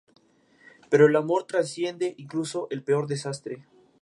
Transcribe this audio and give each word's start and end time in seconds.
Pero 0.89 1.05
el 1.05 1.15
amor 1.15 1.43
trasciende 1.43 2.15
incluso 2.17 2.65
el 2.71 2.81
peor 2.81 3.05
desastre. 3.05 3.67